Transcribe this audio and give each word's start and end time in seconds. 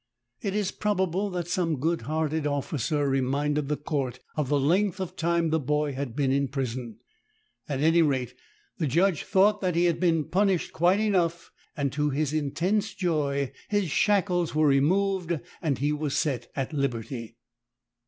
It 0.41 0.55
is 0.55 0.71
probable 0.71 1.29
that 1.29 1.47
some 1.47 1.79
good 1.79 2.01
hearted 2.09 2.47
officer 2.47 3.07
re 3.07 3.21
minded 3.21 3.67
the 3.67 3.77
court 3.77 4.19
of 4.35 4.49
the 4.49 4.59
length 4.59 4.99
of 4.99 5.15
time 5.15 5.51
the 5.51 5.59
boy 5.59 5.93
had 5.93 6.15
been 6.15 6.31
in 6.31 6.47
prison; 6.47 6.97
at 7.69 7.81
any 7.81 8.01
rate 8.01 8.33
the 8.79 8.87
judge 8.87 9.23
thought 9.23 9.61
that 9.61 9.75
he 9.75 9.85
had 9.85 9.99
been 9.99 10.23
punished 10.23 10.73
quite 10.73 10.99
enough, 10.99 11.51
and, 11.77 11.91
to 11.91 12.09
his 12.09 12.33
intense 12.33 12.95
joy, 12.95 13.51
his 13.69 13.91
shackles 13.91 14.55
were 14.55 14.65
removed 14.65 15.39
and 15.61 15.77
he 15.77 15.91
was 15.91 16.17
set 16.17 16.47
at 16.55 16.73
liberty. 16.73 17.37